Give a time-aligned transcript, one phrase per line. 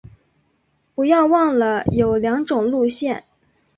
[0.95, 3.23] 不要忘了有两种路线